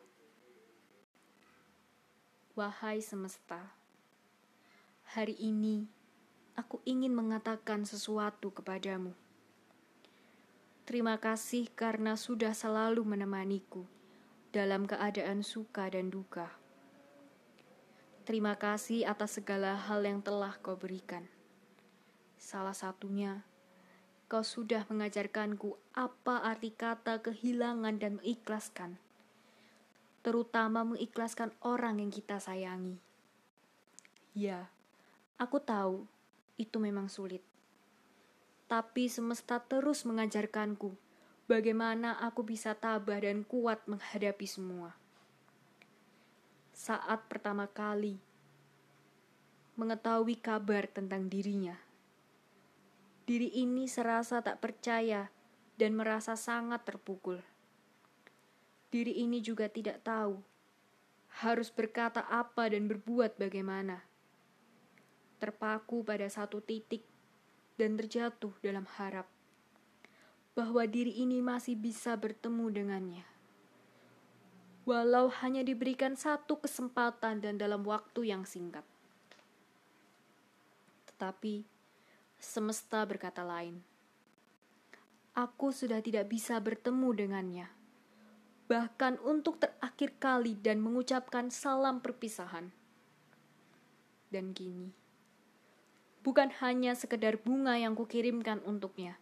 Wahai 2.57 2.99
semesta, 2.99 3.71
Hari 5.13 5.37
ini, 5.37 5.85
aku 6.57 6.81
ingin 6.89 7.13
mengatakan 7.13 7.85
sesuatu 7.85 8.49
kepadamu. 8.49 9.13
Terima 10.89 11.21
kasih 11.21 11.69
karena 11.77 12.17
sudah 12.17 12.49
selalu 12.57 13.05
menemaniku 13.05 13.85
dalam 14.49 14.89
keadaan 14.89 15.45
suka 15.45 15.85
dan 15.93 16.09
duka. 16.09 16.49
Terima 18.25 18.57
kasih 18.57 19.05
atas 19.05 19.37
segala 19.37 19.77
hal 19.77 20.01
yang 20.01 20.25
telah 20.25 20.57
kau 20.65 20.73
berikan. 20.81 21.29
Salah 22.41 22.73
satunya, 22.73 23.45
kau 24.25 24.41
sudah 24.41 24.81
mengajarkanku 24.89 25.77
apa 25.93 26.41
arti 26.41 26.73
kata 26.73 27.21
kehilangan 27.21 28.01
dan 28.01 28.17
mengikhlaskan, 28.17 28.97
terutama 30.25 30.81
mengikhlaskan 30.81 31.53
orang 31.61 32.01
yang 32.01 32.09
kita 32.09 32.41
sayangi. 32.41 32.97
Ya, 34.33 34.72
Aku 35.43 35.59
tahu 35.59 36.07
itu 36.55 36.79
memang 36.79 37.11
sulit. 37.11 37.43
Tapi 38.71 39.11
semesta 39.11 39.59
terus 39.59 40.07
mengajarkanku 40.07 40.95
bagaimana 41.51 42.15
aku 42.23 42.47
bisa 42.47 42.71
tabah 42.71 43.19
dan 43.19 43.43
kuat 43.43 43.83
menghadapi 43.83 44.47
semua. 44.47 44.95
Saat 46.71 47.27
pertama 47.27 47.67
kali 47.67 48.15
mengetahui 49.75 50.39
kabar 50.39 50.87
tentang 50.87 51.27
dirinya, 51.27 51.75
diri 53.27 53.51
ini 53.51 53.91
serasa 53.91 54.39
tak 54.39 54.63
percaya 54.63 55.27
dan 55.75 55.91
merasa 55.91 56.39
sangat 56.39 56.87
terpukul. 56.87 57.43
Diri 58.95 59.19
ini 59.19 59.43
juga 59.43 59.67
tidak 59.67 60.07
tahu 60.07 60.39
harus 61.43 61.67
berkata 61.67 62.23
apa 62.31 62.71
dan 62.71 62.87
berbuat 62.87 63.35
bagaimana 63.35 64.12
terpaku 65.43 66.07
pada 66.07 66.23
satu 66.31 66.63
titik 66.63 67.03
dan 67.75 67.99
terjatuh 67.99 68.55
dalam 68.63 68.87
harap 68.95 69.27
bahwa 70.55 70.87
diri 70.87 71.19
ini 71.19 71.43
masih 71.43 71.75
bisa 71.75 72.15
bertemu 72.15 72.71
dengannya. 72.71 73.25
Walau 74.87 75.27
hanya 75.43 75.67
diberikan 75.67 76.15
satu 76.15 76.63
kesempatan 76.63 77.43
dan 77.43 77.59
dalam 77.59 77.83
waktu 77.83 78.31
yang 78.31 78.47
singkat. 78.47 78.87
Tetapi 81.11 81.67
semesta 82.39 83.03
berkata 83.03 83.43
lain. 83.43 83.83
Aku 85.35 85.75
sudah 85.75 85.99
tidak 85.99 86.31
bisa 86.31 86.55
bertemu 86.61 87.09
dengannya. 87.15 87.67
Bahkan 88.69 89.19
untuk 89.25 89.59
terakhir 89.59 90.15
kali 90.21 90.55
dan 90.55 90.79
mengucapkan 90.79 91.51
salam 91.51 91.99
perpisahan. 91.99 92.69
Dan 94.29 94.53
kini, 94.53 95.02
bukan 96.23 96.49
hanya 96.63 96.95
sekedar 96.95 97.35
bunga 97.35 97.75
yang 97.75 97.93
kukirimkan 97.99 98.63
untuknya, 98.63 99.19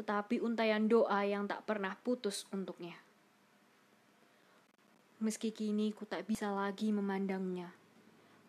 tetapi 0.00 0.40
untayan 0.40 0.88
doa 0.88 1.22
yang 1.28 1.44
tak 1.44 1.68
pernah 1.68 1.92
putus 2.00 2.48
untuknya. 2.48 2.96
Meski 5.20 5.52
kini 5.52 5.92
ku 5.92 6.08
tak 6.08 6.24
bisa 6.24 6.48
lagi 6.48 6.88
memandangnya, 6.88 7.76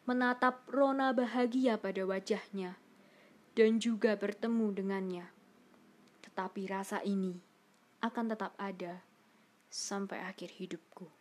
menatap 0.07 0.63
Rona 0.71 1.11
bahagia 1.11 1.75
pada 1.75 2.07
wajahnya, 2.07 2.79
dan 3.51 3.83
juga 3.83 4.15
bertemu 4.15 4.71
dengannya. 4.71 5.27
Tetapi 6.23 6.61
rasa 6.71 7.03
ini 7.03 7.35
akan 7.99 8.25
tetap 8.31 8.55
ada 8.55 9.03
sampai 9.67 10.23
akhir 10.23 10.55
hidupku. 10.55 11.20